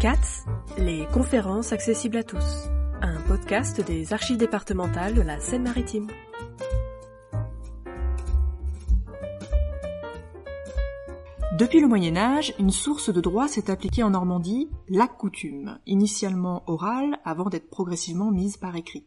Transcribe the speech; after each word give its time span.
CATS, 0.00 0.44
les 0.76 1.06
conférences 1.06 1.72
accessibles 1.72 2.18
à 2.18 2.22
tous. 2.22 2.68
Un 3.02 3.20
podcast 3.22 3.84
des 3.84 4.12
archives 4.12 4.36
départementales 4.36 5.12
de 5.12 5.22
la 5.22 5.40
Seine-Maritime. 5.40 6.06
Depuis 11.58 11.80
le 11.80 11.88
Moyen 11.88 12.16
Âge, 12.16 12.54
une 12.60 12.70
source 12.70 13.12
de 13.12 13.20
droit 13.20 13.48
s'est 13.48 13.72
appliquée 13.72 14.04
en 14.04 14.10
Normandie, 14.10 14.68
la 14.88 15.08
coutume, 15.08 15.80
initialement 15.84 16.62
orale 16.68 17.18
avant 17.24 17.48
d'être 17.48 17.68
progressivement 17.68 18.30
mise 18.30 18.56
par 18.56 18.76
écrit. 18.76 19.04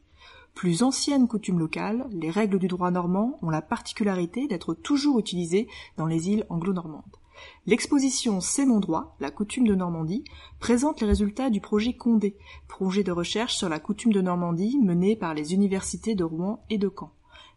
Plus 0.55 0.83
ancienne 0.83 1.29
coutume 1.29 1.59
locale, 1.59 2.05
les 2.11 2.31
règles 2.31 2.59
du 2.59 2.67
droit 2.67 2.91
normand 2.91 3.39
ont 3.41 3.49
la 3.49 3.61
particularité 3.61 4.45
d'être 4.49 4.73
toujours 4.73 5.19
utilisées 5.19 5.69
dans 5.95 6.05
les 6.05 6.27
îles 6.27 6.45
anglo-normandes. 6.49 7.20
L'exposition 7.65 8.41
C'est 8.41 8.65
mon 8.65 8.79
droit, 8.79 9.15
la 9.19 9.31
coutume 9.31 9.67
de 9.67 9.75
Normandie, 9.75 10.23
présente 10.59 11.01
les 11.01 11.07
résultats 11.07 11.49
du 11.49 11.61
projet 11.61 11.93
Condé, 11.93 12.37
projet 12.67 13.03
de 13.03 13.11
recherche 13.11 13.55
sur 13.55 13.69
la 13.69 13.79
coutume 13.79 14.13
de 14.13 14.21
Normandie 14.21 14.79
mené 14.81 15.15
par 15.15 15.33
les 15.33 15.53
universités 15.53 16.15
de 16.15 16.23
Rouen 16.23 16.63
et 16.69 16.77
de 16.77 16.89
Caen. 16.89 17.11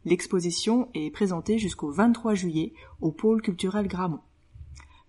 L'exposition 0.05 0.89
est 0.93 1.11
présentée 1.11 1.59
jusqu'au 1.59 1.91
23 1.91 2.35
juillet 2.35 2.75
au 3.01 3.13
pôle 3.13 3.41
culturel 3.41 3.89
Gramont. 3.89 4.21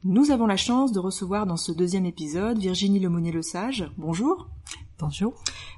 Nous 0.08 0.30
avons 0.31 0.45
la 0.45 0.55
chance 0.55 0.92
de 0.92 1.00
recevoir 1.00 1.48
dans 1.48 1.58
ce 1.58 1.72
deuxième 1.72 2.05
épisode 2.05 2.59
Virginie 2.59 3.00
Lemonnier-Le 3.00 3.42
Sage. 3.42 3.92
Bonjour. 3.98 4.48
Bonjour. 5.00 5.34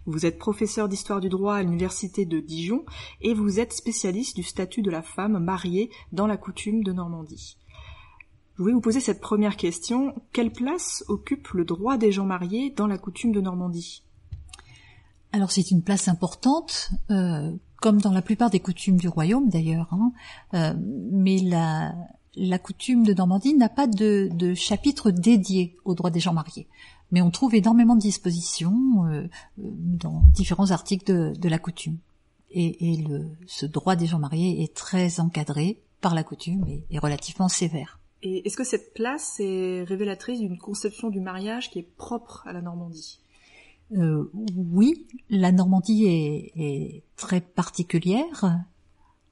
Vous 0.05 0.25
êtes 0.25 0.37
professeur 0.37 0.87
d'histoire 0.87 1.21
du 1.21 1.29
droit 1.29 1.55
à 1.55 1.63
l'université 1.63 2.25
de 2.25 2.39
Dijon 2.39 2.85
et 3.21 3.33
vous 3.33 3.59
êtes 3.59 3.73
spécialiste 3.73 4.35
du 4.35 4.43
statut 4.43 4.81
de 4.81 4.91
la 4.91 5.01
femme 5.01 5.39
mariée 5.39 5.89
dans 6.11 6.27
la 6.27 6.37
coutume 6.37 6.83
de 6.83 6.91
Normandie. 6.91 7.57
Je 8.57 8.63
voulais 8.63 8.73
vous 8.73 8.81
poser 8.81 9.01
cette 9.01 9.21
première 9.21 9.55
question. 9.55 10.15
Quelle 10.33 10.51
place 10.51 11.03
occupe 11.09 11.49
le 11.49 11.63
droit 11.63 11.97
des 11.97 12.11
gens 12.11 12.25
mariés 12.25 12.73
dans 12.75 12.87
la 12.87 12.97
coutume 12.97 13.31
de 13.31 13.39
Normandie? 13.39 14.01
Alors 15.31 15.51
c'est 15.51 15.69
une 15.69 15.83
place 15.83 16.07
importante, 16.07 16.89
euh, 17.11 17.51
comme 17.81 18.01
dans 18.01 18.11
la 18.11 18.23
plupart 18.23 18.49
des 18.49 18.59
coutumes 18.59 18.97
du 18.97 19.09
royaume 19.09 19.49
d'ailleurs. 19.49 19.93
Hein. 19.93 20.11
Euh, 20.55 20.73
mais 21.11 21.37
la, 21.37 21.93
la 22.35 22.57
coutume 22.57 23.03
de 23.03 23.13
Normandie 23.13 23.53
n'a 23.53 23.69
pas 23.69 23.85
de, 23.85 24.27
de, 24.33 24.55
chapitre 24.55 25.11
dédié 25.11 25.77
au 25.85 25.93
droit 25.93 26.09
des 26.09 26.19
gens 26.19 26.33
mariés. 26.33 26.67
Mais 27.11 27.21
on 27.21 27.29
trouve 27.29 27.53
énormément 27.53 27.95
de 27.95 28.01
dispositions 28.01 29.05
euh, 29.05 29.27
dans 29.57 30.23
différents 30.33 30.71
articles 30.71 31.05
de, 31.05 31.35
de 31.37 31.47
la 31.47 31.59
coutume. 31.59 31.99
Et, 32.49 32.93
et 32.93 33.03
le, 33.03 33.29
ce 33.45 33.67
droit 33.67 33.95
des 33.95 34.07
gens 34.07 34.17
mariés 34.17 34.63
est 34.63 34.73
très 34.73 35.19
encadré 35.19 35.83
par 36.01 36.15
la 36.15 36.23
coutume 36.23 36.65
et, 36.67 36.85
et 36.89 36.97
relativement 36.97 37.49
sévère. 37.49 37.99
Et 38.23 38.47
est-ce 38.47 38.57
que 38.57 38.63
cette 38.63 38.93
place 38.93 39.39
est 39.39 39.83
révélatrice 39.83 40.39
d'une 40.39 40.57
conception 40.57 41.09
du 41.09 41.19
mariage 41.19 41.69
qui 41.69 41.79
est 41.79 41.87
propre 41.97 42.43
à 42.47 42.53
la 42.53 42.61
Normandie? 42.61 43.19
Euh, 43.95 44.29
Oui, 44.55 45.07
la 45.29 45.51
Normandie 45.51 46.05
est, 46.05 47.03
très 47.15 47.41
particulière 47.41 48.63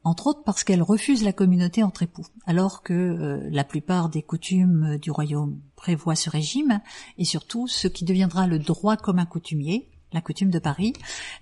entre 0.05 0.27
autres 0.27 0.43
parce 0.43 0.63
qu'elle 0.63 0.83
refuse 0.83 1.23
la 1.23 1.33
communauté 1.33 1.81
entre 1.81 2.03
époux, 2.03 2.25
alors 2.45 2.83
que 2.83 2.93
euh, 2.93 3.49
la 3.51 3.63
plupart 3.63 4.09
des 4.09 4.21
coutumes 4.21 4.97
du 4.99 5.09
royaume 5.09 5.59
prévoient 5.75 6.15
ce 6.15 6.29
régime, 6.29 6.79
et 7.17 7.25
surtout 7.25 7.67
ce 7.67 7.87
qui 7.87 8.05
deviendra 8.05 8.45
le 8.45 8.59
droit 8.59 8.97
commun 8.97 9.25
coutumier, 9.25 9.89
la 10.13 10.21
coutume 10.21 10.51
de 10.51 10.59
Paris, 10.59 10.93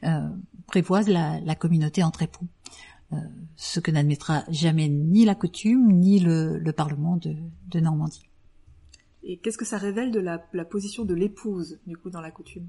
euh, 0.05 0.29
prévoit 0.65 1.01
la, 1.01 1.41
la, 1.41 1.55
communauté 1.55 2.03
entre 2.03 2.21
époux, 2.21 2.47
ce 3.55 3.79
que 3.79 3.91
n'admettra 3.91 4.43
jamais 4.49 4.89
ni 4.89 5.25
la 5.25 5.35
coutume 5.35 5.91
ni 5.91 6.19
le, 6.19 6.57
le 6.57 6.73
Parlement 6.73 7.17
de, 7.17 7.35
de, 7.69 7.79
Normandie. 7.79 8.29
Et 9.23 9.37
qu'est-ce 9.37 9.57
que 9.57 9.65
ça 9.65 9.77
révèle 9.77 10.11
de 10.11 10.19
la, 10.19 10.45
la 10.53 10.65
position 10.65 11.05
de 11.05 11.13
l'épouse, 11.13 11.79
du 11.87 11.95
coup, 11.97 12.09
dans 12.09 12.21
la 12.21 12.31
coutume? 12.31 12.67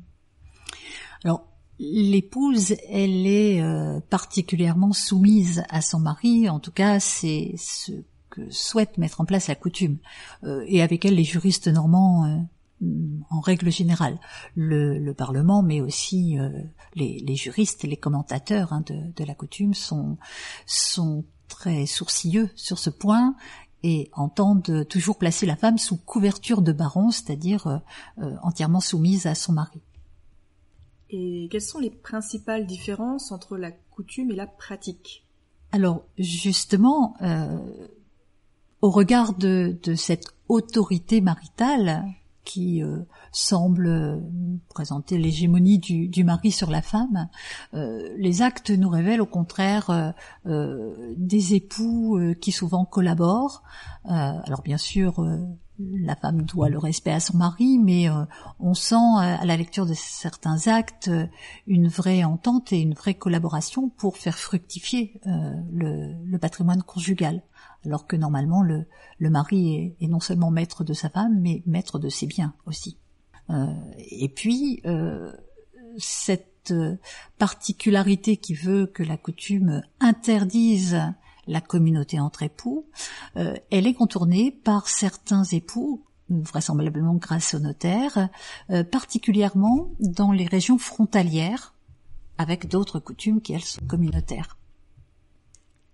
Alors, 1.24 1.46
L'épouse, 1.78 2.76
elle 2.88 3.26
est 3.26 3.60
euh, 3.60 3.98
particulièrement 4.08 4.92
soumise 4.92 5.64
à 5.68 5.82
son 5.82 5.98
mari, 5.98 6.48
en 6.48 6.60
tout 6.60 6.70
cas 6.70 7.00
c'est 7.00 7.54
ce 7.58 7.90
que 8.30 8.48
souhaite 8.50 8.96
mettre 8.96 9.20
en 9.20 9.24
place 9.24 9.48
la 9.48 9.56
coutume, 9.56 9.98
euh, 10.44 10.64
et 10.68 10.83
avec 10.83 11.04
elle 11.04 11.16
les 11.16 11.24
juristes 11.24 11.66
normands 11.66 12.27
euh, 12.27 12.36
en 13.30 13.40
règle 13.40 13.70
générale, 13.70 14.18
le, 14.55 14.98
le 14.98 15.14
Parlement, 15.14 15.62
mais 15.62 15.80
aussi 15.80 16.36
les, 16.95 17.18
les, 17.20 17.36
juristes, 17.36 17.85
les 17.85 17.96
commentateurs 17.96 18.73
hein, 18.73 18.83
de, 18.86 19.12
de, 19.14 19.24
la 19.24 19.35
coutume 19.35 19.74
sont, 19.74 20.18
sont 20.67 21.24
très 21.48 21.86
sourcilleux 21.86 22.51
sur 22.57 22.79
ce 22.79 22.90
point 22.90 23.36
et 23.83 24.11
entendent 24.13 24.86
toujours 24.89 25.18
placer 25.18 25.46
la 25.46 25.57
femme 25.57 25.79
sous 25.79 25.96
couverture 25.96 26.63
de 26.63 26.73
baron, 26.73 27.11
c'est-à-dire 27.11 27.80
entièrement 28.42 28.80
soumise 28.80 29.27
à 29.27 29.34
son 29.34 29.52
mari. 29.52 29.80
Et 31.11 31.48
quelles 31.51 31.63
sont 31.63 31.79
les 31.79 31.90
principales 31.90 32.67
différences 32.67 33.30
entre 33.30 33.57
la 33.57 33.70
coutume 33.70 34.33
et 34.33 34.34
la 34.34 34.46
pratique? 34.46 35.24
Alors 35.70 36.05
justement, 36.18 37.17
euh, 37.23 37.58
au 38.80 38.90
regard 38.90 39.34
de, 39.34 39.77
de, 39.83 39.95
cette 39.95 40.27
autorité 40.48 41.20
maritale 41.20 42.05
qui 42.44 42.82
euh, 42.82 42.98
semble 43.32 44.22
présenter 44.68 45.18
l'hégémonie 45.18 45.78
du, 45.78 46.24
mari 46.24 46.52
sur 46.52 46.70
la 46.70 46.82
femme, 46.82 47.28
euh, 47.74 48.14
les 48.18 48.42
actes 48.42 48.70
nous 48.70 48.88
révèlent 48.88 49.20
au 49.20 49.27
contraire 49.27 49.90
euh, 49.90 50.10
euh 50.46 51.14
des 51.16 51.54
époux 51.54 52.18
euh, 52.18 52.34
qui 52.34 52.52
souvent 52.52 52.84
collaborent. 52.84 53.62
alors 54.04 54.62
bien 54.62 54.78
sûr, 54.78 55.24
la 55.79 56.14
femme 56.14 56.42
doit 56.42 56.68
le 56.68 56.79
respect 56.79 57.11
à 57.11 57.20
son 57.20 57.36
mari, 57.36 57.79
mais 57.79 58.08
euh, 58.08 58.24
on 58.61 58.74
sent 58.74 58.95
euh, 58.95 59.36
à 59.40 59.45
la 59.45 59.57
lecture 59.57 59.86
de 59.86 59.95
certains 59.95 60.68
actes 60.68 61.08
euh, 61.08 61.27
une 61.67 61.89
vraie 61.89 62.23
entente 62.23 62.73
et 62.73 62.80
une 62.80 62.95
vraie 62.95 63.14
collaboration 63.14 63.89
pour 63.89 64.17
faire 64.17 64.39
fructifier 64.39 65.20
le, 65.24 66.36
patrimoine 66.39 66.83
conjugal, 66.83 67.42
alors 67.84 68.07
que 68.07 68.17
normalement 68.17 68.63
le, 68.63 68.86
mari 69.20 69.96
est, 70.01 70.07
non 70.07 70.20
seulement 70.20 70.51
maître 70.51 70.84
de 70.84 70.92
sa 70.92 71.08
femme, 71.08 71.40
mais 71.40 71.63
maître 71.67 71.98
de 71.98 72.08
ses 72.08 72.27
biens 72.27 72.55
aussi. 72.67 72.98
et 73.98 74.29
puis 74.29 74.83
cette 75.96 76.74
particularité 77.39 78.36
qui 78.36 78.52
veut 78.52 78.86
que 78.86 79.02
la 79.02 79.17
coutume 79.17 79.83
interdise 80.01 81.01
la 81.46 81.60
communauté 81.60 82.20
entre 82.20 82.42
époux, 82.42 82.86
euh, 83.36 83.55
elle 83.70 83.86
est 83.86 83.94
contournée 83.94 84.50
par 84.50 84.88
certains 84.88 85.44
époux 85.44 86.05
vraisemblablement 86.28 87.14
grâce 87.14 87.55
au 87.55 87.58
notaire, 87.58 88.28
euh, 88.70 88.82
particulièrement 88.84 89.90
dans 90.00 90.33
les 90.33 90.46
régions 90.46 90.78
frontalières, 90.78 91.74
avec 92.38 92.68
d'autres 92.68 92.98
coutumes 92.98 93.40
qui, 93.40 93.52
elles, 93.52 93.60
sont 93.60 93.84
communautaires. 93.86 94.58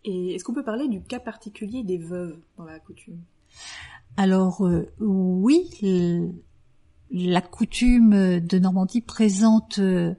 Et 0.05 0.34
est-ce 0.34 0.44
qu'on 0.44 0.55
peut 0.55 0.65
parler 0.65 0.89
du 0.89 1.03
cas 1.03 1.21
particulier 1.21 1.83
des 1.83 1.99
veuves 1.99 2.39
dans 2.56 2.65
la 2.65 2.78
coutume? 2.78 3.21
Alors 4.16 4.66
euh, 4.66 4.91
oui, 5.00 6.34
la 7.10 7.41
coutume 7.41 8.41
de 8.41 8.59
Normandie 8.59 9.00
présente 9.00 9.78
euh, 9.78 10.15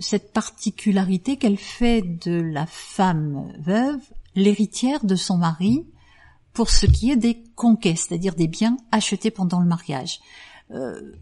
cette 0.00 0.32
particularité 0.32 1.36
qu'elle 1.36 1.58
fait 1.58 2.02
de 2.02 2.40
la 2.40 2.66
femme 2.66 3.52
veuve 3.58 4.00
l'héritière 4.34 5.04
de 5.04 5.14
son 5.14 5.36
mari 5.36 5.86
pour 6.52 6.70
ce 6.70 6.86
qui 6.86 7.10
est 7.10 7.16
des 7.16 7.42
conquêtes, 7.54 7.98
c'est-à-dire 7.98 8.34
des 8.34 8.48
biens 8.48 8.76
achetés 8.90 9.30
pendant 9.30 9.60
le 9.60 9.66
mariage. 9.66 10.20
Euh, 10.70 11.12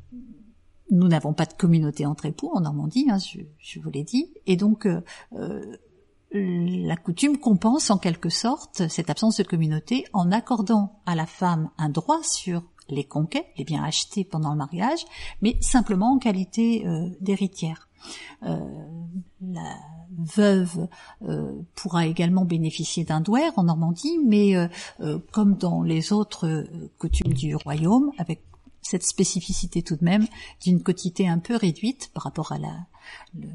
nous 0.91 1.07
n'avons 1.07 1.33
pas 1.33 1.47
de 1.47 1.53
communauté 1.55 2.05
entre 2.05 2.27
époux 2.27 2.51
en 2.53 2.61
Normandie, 2.61 3.07
hein, 3.11 3.19
je, 3.19 3.81
vous 3.81 3.91
l'ai 3.91 4.03
dit, 4.03 4.33
et 4.47 4.57
donc 4.57 4.87
euh, 4.87 5.01
euh, 5.35 5.77
la 6.33 6.97
coutume 6.97 7.39
compense 7.39 7.91
en 7.91 7.99
quelque 7.99 8.29
sorte 8.29 8.89
cette 8.89 9.11
absence 9.11 9.37
de 9.37 9.43
communauté 9.45 10.05
en 10.13 10.33
accordant 10.33 11.01
à 11.07 11.15
la 11.15 11.27
femme 11.27 11.71
un 11.79 11.89
droit 11.89 12.23
sur 12.23 12.63
les 12.91 13.05
conquêtes, 13.05 13.47
les 13.57 13.65
biens 13.65 13.85
achetés 13.85 14.25
pendant 14.25 14.51
le 14.51 14.57
mariage, 14.57 15.05
mais 15.43 15.57
simplement 15.61 16.13
en 16.13 16.19
qualité 16.19 16.87
euh, 16.87 17.09
d'héritière. 17.21 17.89
Euh, 18.43 18.59
la 19.43 19.77
veuve 20.19 20.89
euh, 21.23 21.53
pourra 21.75 22.07
également 22.07 22.45
bénéficier 22.45 23.05
d'un 23.05 23.21
douaire 23.21 23.53
en 23.57 23.65
Normandie, 23.65 24.19
mais 24.25 24.55
comme 25.31 25.57
dans 25.57 25.83
les 25.83 26.13
autres 26.13 26.67
coutumes 26.99 27.33
du 27.33 27.55
royaume, 27.55 28.11
avec 28.19 28.43
cette 28.83 29.05
spécificité 29.05 29.83
tout 29.83 29.97
de 29.97 30.05
même 30.05 30.27
d'une 30.63 30.83
quotité 30.83 31.29
un 31.29 31.39
peu 31.39 31.55
réduite 31.55 32.11
par 32.15 32.25
rapport 32.25 32.53
à 32.53 32.59
la, 32.59 32.73
le, 33.39 33.49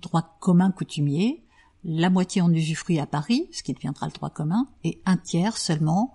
droit 0.00 0.36
commun 0.40 0.70
coutumier, 0.70 1.44
la 1.84 2.10
moitié 2.10 2.42
en 2.42 2.52
usufruit 2.52 2.98
à 2.98 3.06
Paris, 3.06 3.48
ce 3.52 3.62
qui 3.62 3.72
deviendra 3.72 4.06
le 4.06 4.12
droit 4.12 4.30
commun, 4.30 4.66
et 4.84 5.00
un 5.06 5.16
tiers 5.16 5.56
seulement 5.56 6.12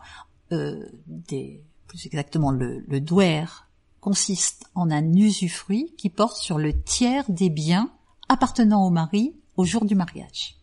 des, 0.51 1.63
exactement 2.03 2.51
le, 2.51 2.83
le 2.87 3.01
douaire 3.01 3.69
consiste 4.01 4.69
en 4.75 4.91
un 4.91 5.13
usufruit 5.13 5.93
qui 5.97 6.09
porte 6.09 6.37
sur 6.37 6.57
le 6.57 6.79
tiers 6.79 7.25
des 7.29 7.49
biens 7.49 7.91
appartenant 8.29 8.85
au 8.85 8.89
mari 8.89 9.35
au 9.57 9.65
jour 9.65 9.85
du 9.85 9.95
mariage. 9.95 10.57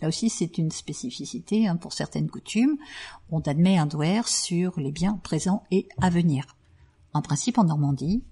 Là 0.00 0.08
aussi, 0.08 0.28
c'est 0.28 0.58
une 0.58 0.70
spécificité 0.70 1.66
hein, 1.66 1.76
pour 1.76 1.92
certaines 1.92 2.30
coutumes. 2.30 2.76
On 3.30 3.40
admet 3.40 3.78
un 3.78 3.86
douaire 3.86 4.28
sur 4.28 4.78
les 4.78 4.92
biens 4.92 5.18
présents 5.22 5.64
et 5.70 5.88
à 6.00 6.10
venir. 6.10 6.56
En 7.14 7.22
principe, 7.22 7.58
en 7.58 7.64
Normandie, 7.64 8.22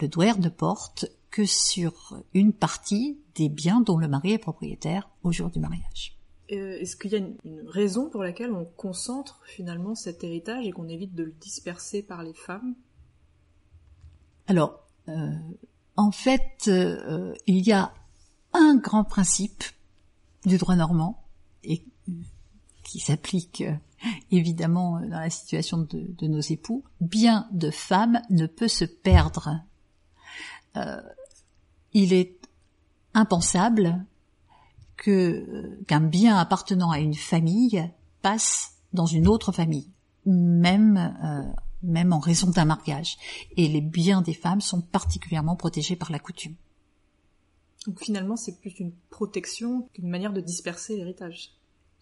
le 0.00 0.08
douaire 0.08 0.38
ne 0.38 0.48
porte 0.48 1.06
que 1.30 1.44
sur 1.44 2.16
une 2.34 2.52
partie 2.52 3.18
des 3.34 3.48
biens 3.48 3.80
dont 3.80 3.98
le 3.98 4.08
mari 4.08 4.32
est 4.32 4.38
propriétaire 4.38 5.08
au 5.22 5.32
jour 5.32 5.50
du 5.50 5.60
mariage. 5.60 6.16
Euh, 6.52 6.78
est-ce 6.80 6.96
qu'il 6.96 7.12
y 7.12 7.14
a 7.14 7.18
une, 7.18 7.36
raison 7.66 8.10
pour 8.10 8.22
laquelle 8.22 8.52
on 8.52 8.64
concentre 8.64 9.40
finalement 9.44 9.94
cet 9.94 10.22
héritage 10.22 10.66
et 10.66 10.72
qu'on 10.72 10.88
évite 10.88 11.14
de 11.14 11.24
le 11.24 11.32
disperser 11.32 12.02
par 12.02 12.22
les 12.22 12.34
femmes? 12.34 12.74
Alors, 14.48 14.86
euh, 15.08 15.32
en 15.96 16.10
fait, 16.10 16.68
euh, 16.68 17.34
il 17.46 17.66
y 17.66 17.72
a 17.72 17.94
un 18.52 18.76
grand 18.76 19.04
principe 19.04 19.64
du 20.44 20.58
droit 20.58 20.76
normand 20.76 21.18
qui 22.84 22.98
s'applique 22.98 23.62
évidemment 24.30 25.00
dans 25.00 25.20
la 25.20 25.30
situation 25.30 25.78
de, 25.78 26.04
de, 26.18 26.26
nos 26.26 26.40
époux. 26.40 26.84
Bien 27.00 27.48
de 27.52 27.70
femme 27.70 28.20
ne 28.28 28.46
peut 28.46 28.68
se 28.68 28.84
perdre. 28.84 29.62
il 31.94 32.12
est 32.12 32.36
impensable 33.14 34.04
que 34.96 35.78
qu'un 35.86 36.00
bien 36.00 36.36
appartenant 36.36 36.90
à 36.90 36.98
une 36.98 37.14
famille 37.14 37.90
passe 38.20 38.74
dans 38.92 39.06
une 39.06 39.26
autre 39.26 39.52
famille, 39.52 39.88
même 40.26 41.16
euh, 41.24 41.42
même 41.82 42.12
en 42.12 42.20
raison 42.20 42.50
d'un 42.50 42.64
mariage. 42.64 43.16
Et 43.56 43.68
les 43.68 43.80
biens 43.80 44.22
des 44.22 44.34
femmes 44.34 44.60
sont 44.60 44.80
particulièrement 44.80 45.56
protégés 45.56 45.96
par 45.96 46.12
la 46.12 46.18
coutume. 46.18 46.54
Donc 47.86 48.00
finalement, 48.00 48.36
c'est 48.36 48.60
plus 48.60 48.78
une 48.78 48.92
protection 49.10 49.88
qu'une 49.92 50.08
manière 50.08 50.32
de 50.32 50.40
disperser 50.40 50.96
l'héritage. 50.96 51.50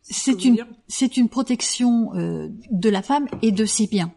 C'est 0.02 0.44
une 0.44 0.64
c'est 0.88 1.16
une 1.16 1.28
protection 1.28 2.14
euh, 2.14 2.48
de 2.70 2.88
la 2.88 3.02
femme 3.02 3.28
et 3.42 3.52
de 3.52 3.64
ses 3.64 3.87
biens. 3.87 4.12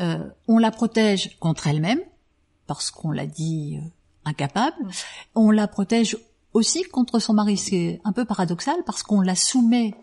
Euh, 0.00 0.28
on 0.48 0.58
la 0.58 0.70
protège 0.70 1.36
contre 1.38 1.66
elle-même 1.66 2.00
parce 2.66 2.90
qu'on 2.90 3.10
l'a 3.10 3.26
dit 3.26 3.78
euh, 3.78 3.88
incapable. 4.24 4.76
Mm. 4.80 4.90
On 5.34 5.50
la 5.50 5.68
protège 5.68 6.16
aussi 6.54 6.84
contre 6.84 7.18
son 7.18 7.34
mari. 7.34 7.58
C'est 7.58 8.00
un 8.04 8.12
peu 8.12 8.24
paradoxal 8.24 8.76
parce 8.86 9.02
qu'on 9.02 9.20
la 9.20 9.34
soumet 9.34 9.94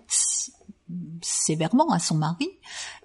sévèrement 1.21 1.89
à 1.89 2.00
son 2.00 2.15
mari 2.15 2.50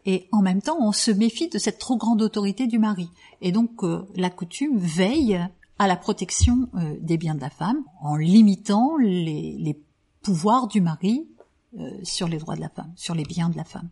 et 0.04 0.28
en 0.32 0.42
même 0.42 0.60
temps 0.60 0.76
on 0.80 0.92
se 0.92 1.12
méfie 1.12 1.48
de 1.48 1.58
cette 1.58 1.78
trop 1.78 1.96
grande 1.96 2.20
autorité 2.20 2.66
du 2.66 2.78
mari. 2.78 3.08
Et 3.40 3.52
donc 3.52 3.84
euh, 3.84 4.06
la 4.16 4.28
coutume 4.28 4.76
veille 4.76 5.40
à 5.78 5.86
la 5.86 5.96
protection 5.96 6.68
euh, 6.74 6.96
des 7.00 7.16
biens 7.16 7.34
de 7.34 7.40
la 7.40 7.50
femme 7.50 7.84
en 8.00 8.16
limitant 8.16 8.96
les, 8.98 9.80
pouvoirs 10.22 10.66
du 10.66 10.80
mari 10.80 11.28
euh, 11.78 11.88
sur 12.02 12.26
les 12.26 12.38
droits 12.38 12.56
de 12.56 12.60
la 12.60 12.68
femme, 12.68 12.92
sur 12.96 13.14
les 13.14 13.22
biens 13.22 13.48
de 13.48 13.56
la 13.56 13.62
femme. 13.62 13.88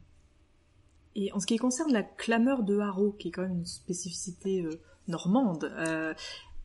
Et 1.15 1.33
en 1.33 1.39
ce 1.39 1.47
qui 1.47 1.57
concerne 1.59 1.93
la 1.93 2.03
clameur 2.03 2.65
de 2.65 2.81
haro, 2.81 3.13
qui 3.13 3.29
est 3.29 3.31
quand 3.31 3.43
même 3.43 3.59
une 3.59 3.67
spécificité 3.67 4.67
normande, 5.07 5.73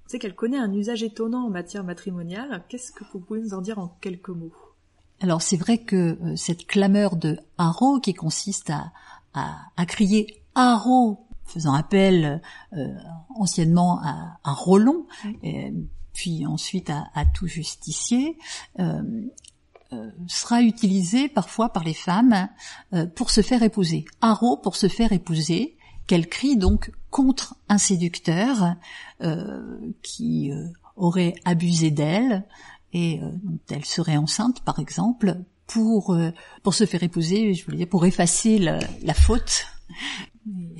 c'est 0.10 0.18
qu'elle 0.18 0.36
connaît 0.36 0.58
un 0.58 0.74
usage 0.74 1.04
étonnant 1.04 1.46
en 1.46 1.50
matière 1.52 1.84
matrimoniale. 1.84 2.66
Qu'est-ce 2.68 2.92
que 2.92 3.04
vous 3.14 3.20
pouvez 3.20 3.42
nous 3.42 3.54
en 3.54 3.62
dire 3.62 3.78
en 3.78 3.90
quelques 4.02 4.30
mots? 4.30 4.52
Alors 5.22 5.44
c'est 5.44 5.56
vrai 5.56 5.78
que 5.78 6.18
euh, 6.24 6.36
cette 6.36 6.66
clameur 6.66 7.16
de 7.16 7.38
haro 7.60 8.00
qui 8.00 8.16
consiste 8.16 8.72
à, 8.72 8.92
à, 9.34 9.86
crier 9.86 10.42
haro 10.56 11.28
faisant 11.46 11.74
appel 11.74 12.42
euh, 12.74 12.88
anciennement 13.36 14.02
à, 14.02 14.40
à 14.44 14.52
Rollon, 14.52 15.06
puis 16.14 16.46
ensuite 16.48 16.90
à, 16.90 17.26
tout 17.36 17.48
justicier, 17.48 18.40
euh, 18.80 19.02
sera 20.28 20.64
utilisée 20.64 21.30
parfois 21.30 21.70
par 21.70 21.84
les 21.84 21.94
femmes 21.94 22.50
pour 23.16 23.32
se 23.32 23.42
faire 23.42 23.64
épouser. 23.64 24.06
Haro 24.22 24.58
pour 24.58 24.76
se 24.76 24.88
faire 24.88 25.12
épouser, 25.12 25.78
qu'elle 26.08 26.28
crie 26.28 26.58
donc 26.58 26.92
contre 27.10 27.56
un 27.70 27.78
séducteur 27.78 28.76
euh, 29.22 29.78
qui 30.02 30.52
euh, 30.52 30.68
aurait 30.96 31.36
abusé 31.46 31.92
d'elle 31.92 32.46
et 32.94 33.20
euh, 33.22 33.32
elle 33.70 33.86
serait 33.86 34.18
enceinte 34.18 34.62
par 34.62 34.80
exemple 34.80 35.36
pour 35.68 36.18
pour 36.64 36.74
se 36.74 36.86
faire 36.88 37.04
épouser, 37.04 37.54
je 37.54 37.64
voulais 37.64 37.78
dire 37.78 37.88
pour 37.88 38.04
effacer 38.04 38.58
la 38.58 39.14
faute 39.14 39.68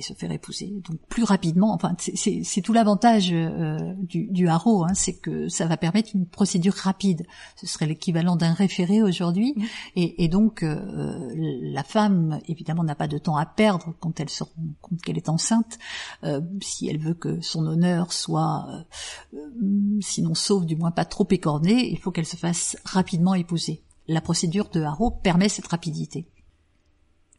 et 0.00 0.02
se 0.02 0.14
faire 0.14 0.32
épouser. 0.32 0.72
Donc 0.88 0.98
plus 1.08 1.24
rapidement, 1.24 1.72
enfin 1.74 1.94
c'est 1.98 2.62
tout 2.62 2.72
l'avantage 2.72 3.30
euh, 3.32 3.76
du, 3.98 4.26
du 4.28 4.48
haro, 4.48 4.84
hein, 4.84 4.94
c'est 4.94 5.18
que 5.18 5.48
ça 5.48 5.66
va 5.66 5.76
permettre 5.76 6.10
une 6.14 6.26
procédure 6.26 6.74
rapide. 6.74 7.26
Ce 7.56 7.66
serait 7.66 7.86
l'équivalent 7.86 8.36
d'un 8.36 8.54
référé 8.54 9.02
aujourd'hui, 9.02 9.54
et, 9.96 10.24
et, 10.24 10.28
donc 10.28 10.62
euh, 10.62 11.28
la 11.34 11.84
femme 11.84 12.40
évidemment 12.48 12.82
n'a 12.82 12.94
pas 12.94 13.08
de 13.08 13.18
temps 13.18 13.36
à 13.36 13.44
perdre 13.44 13.94
quand 14.00 14.18
elle 14.20 14.30
se 14.30 14.42
rend 14.42 14.50
compte 14.80 15.02
qu'elle 15.02 15.18
est 15.18 15.28
enceinte, 15.28 15.78
euh, 16.24 16.40
si 16.62 16.88
elle 16.88 16.98
veut 16.98 17.14
que 17.14 17.40
son 17.42 17.66
honneur 17.66 18.12
soit, 18.12 18.66
sinon 20.00 20.34
sauf 20.34 20.64
du 20.64 20.76
moins 20.76 20.90
pas 20.90 21.04
trop 21.04 21.26
écorné, 21.30 21.90
il 21.90 21.98
faut 21.98 22.10
qu'elle 22.10 22.26
se 22.26 22.36
fasse 22.36 22.76
rapidement 22.84 23.34
épouser. 23.34 23.82
La 24.08 24.22
procédure 24.22 24.70
de 24.70 24.80
haro 24.80 25.10
permet 25.10 25.50
cette 25.50 25.66
rapidité. 25.66 26.26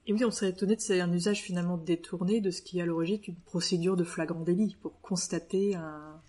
Et 0.08 0.14
oui, 0.14 0.26
on 0.26 0.32
serait 0.32 0.50
étonné 0.50 0.76
de 0.76 0.82
c'est 0.82 1.00
un 1.00 1.12
usage 1.12 1.42
finalement 1.42 1.78
détourné 1.78 2.42
de 2.42 2.50
ce 2.50 2.62
qui 2.62 2.80
est 2.80 2.82
à 2.82 2.86
l'origine 2.86 3.20
d'une 3.20 3.36
procédure 3.36 3.96
de 3.96 4.04
flagrant 4.04 4.42
délit 4.42 4.76
pour 4.82 5.00
constater 5.02 5.76
un, 5.76 6.20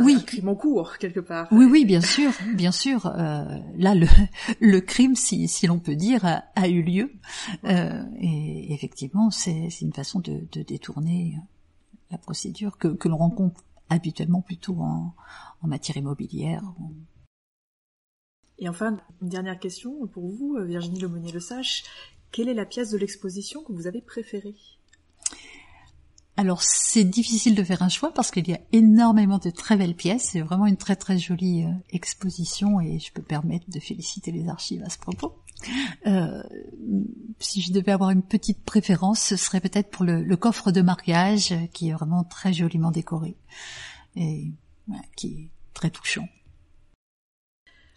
oui. 0.00 0.22
crime 0.24 0.48
en 0.48 0.54
cours 0.54 0.98
quelque 0.98 1.20
part. 1.20 1.48
Oui, 1.50 1.64
oui, 1.64 1.86
bien 1.86 2.02
sûr, 2.02 2.30
bien 2.54 2.72
sûr. 2.72 3.06
Euh, 3.06 3.58
là, 3.76 3.94
le, 3.94 4.06
le 4.60 4.80
crime, 4.80 5.16
si, 5.16 5.48
si 5.48 5.66
l'on 5.66 5.78
peut 5.78 5.96
dire, 5.96 6.24
a, 6.54 6.68
eu 6.68 6.82
lieu. 6.82 7.12
Euh, 7.64 8.04
et 8.20 8.74
effectivement, 8.74 9.30
c'est 9.30 9.68
une 9.80 9.94
façon 9.94 10.20
de, 10.20 10.46
de, 10.52 10.62
détourner 10.62 11.36
la 12.10 12.18
procédure 12.18 12.76
que, 12.76 12.88
que 12.88 13.08
l'on 13.08 13.16
rencontre 13.16 13.62
habituellement 13.88 14.42
plutôt 14.42 14.76
en, 14.78 15.14
en 15.62 15.66
matière 15.66 15.96
immobilière. 15.96 16.62
Et 18.58 18.68
enfin, 18.68 18.98
une 19.22 19.28
dernière 19.28 19.58
question 19.58 20.06
pour 20.08 20.28
vous, 20.28 20.58
Virginie 20.66 21.00
Lemonnier-Le 21.00 21.40
Sache. 21.40 21.84
Quelle 22.32 22.48
est 22.48 22.54
la 22.54 22.66
pièce 22.66 22.90
de 22.90 22.98
l'exposition 22.98 23.62
que 23.62 23.72
vous 23.72 23.86
avez 23.86 24.00
préférée? 24.00 24.54
Alors 26.38 26.62
c'est 26.62 27.02
difficile 27.02 27.56
de 27.56 27.64
faire 27.64 27.82
un 27.82 27.88
choix 27.88 28.14
parce 28.14 28.30
qu'il 28.30 28.48
y 28.48 28.54
a 28.54 28.60
énormément 28.70 29.38
de 29.38 29.50
très 29.50 29.76
belles 29.76 29.96
pièces. 29.96 30.28
C'est 30.32 30.40
vraiment 30.40 30.66
une 30.66 30.76
très 30.76 30.94
très 30.94 31.18
jolie 31.18 31.64
euh, 31.64 31.72
exposition 31.90 32.80
et 32.80 33.00
je 33.00 33.12
peux 33.12 33.22
permettre 33.22 33.68
de 33.68 33.80
féliciter 33.80 34.30
les 34.30 34.48
archives 34.48 34.84
à 34.84 34.88
ce 34.88 34.98
propos. 34.98 35.34
Euh, 36.06 36.40
si 37.40 37.60
je 37.60 37.72
devais 37.72 37.90
avoir 37.90 38.10
une 38.10 38.22
petite 38.22 38.62
préférence, 38.62 39.20
ce 39.20 39.34
serait 39.34 39.60
peut-être 39.60 39.90
pour 39.90 40.04
le, 40.04 40.36
coffre 40.36 40.70
de 40.70 40.80
mariage 40.80 41.52
qui 41.72 41.88
est 41.88 41.92
vraiment 41.92 42.22
très 42.22 42.52
joliment 42.52 42.92
décoré 42.92 43.36
et 44.14 44.52
qui 45.16 45.26
est 45.26 45.48
très 45.74 45.90
touchant. 45.90 46.28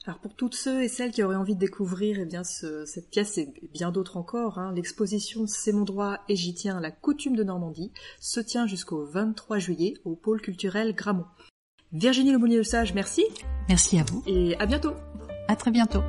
Alors 0.08 0.20
pour 0.20 0.34
toutes 0.34 0.56
ceux 0.56 0.82
et 0.82 0.88
celles 0.88 1.12
qui 1.12 1.22
auraient 1.22 1.36
envie 1.36 1.54
de 1.54 1.60
découvrir 1.60 2.18
eh 2.20 2.26
bien 2.26 2.44
cette 2.44 3.10
pièce 3.12 3.38
et 3.38 3.54
bien 3.72 3.92
d'autres 3.92 4.18
encore, 4.18 4.58
hein, 4.58 4.74
l'exposition 4.76 5.46
C'est 5.46 5.72
mon 5.72 5.84
droit 5.84 6.20
et 6.28 6.36
j'y 6.36 6.56
tiens, 6.56 6.80
la 6.80 6.90
coutume 6.90 7.36
de 7.36 7.44
Normandie, 7.44 7.92
se 8.20 8.40
tient 8.40 8.66
jusqu'au 8.66 9.06
23 9.06 9.60
juillet 9.60 9.94
au 10.04 10.16
pôle 10.16 10.42
culturel 10.42 10.96
Gramont. 10.96 11.26
Virginie 11.92 12.32
Lemonnier-Le 12.32 12.64
Sage, 12.64 12.94
merci. 12.94 13.26
Merci 13.70 14.00
à 14.00 14.04
vous. 14.04 14.24
Et 14.26 14.56
à 14.58 14.66
bientôt. 14.66 14.94
À 15.48 15.56
très 15.56 15.72
bientôt. 15.72 16.02